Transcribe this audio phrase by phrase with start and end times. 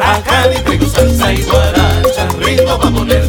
[0.00, 3.21] Acá le traigo salsa y guaracha, ritmo pa' poner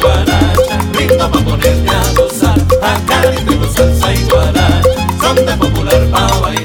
[0.00, 0.52] guaracha,
[0.98, 2.58] lindo pa' ponerte a gozar.
[2.82, 4.82] Acá tengo salsa y guaracha,
[5.20, 6.59] son de popular pa' bailar.